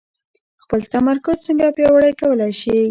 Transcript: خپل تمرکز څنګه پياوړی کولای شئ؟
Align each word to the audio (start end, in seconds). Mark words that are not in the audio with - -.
خپل 0.63 0.79
تمرکز 0.93 1.37
څنګه 1.47 1.67
پياوړی 1.75 2.13
کولای 2.21 2.51
شئ؟ 2.61 2.77